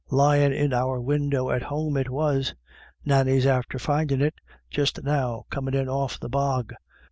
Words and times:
"Lyin' 0.23 0.51
in 0.51 0.73
our 0.73 0.99
window 0.99 1.51
at 1.51 1.61
home 1.61 1.95
it 1.95 2.09
was; 2.09 2.55
Nannie's 3.05 3.45
after 3.45 3.77
findin' 3.77 4.19
it 4.19 4.33
just 4.71 5.03
now, 5.03 5.45
comin' 5.51 5.75
in 5.75 5.87
off 5.89 6.19
the 6.19 6.27
bog. 6.27 6.73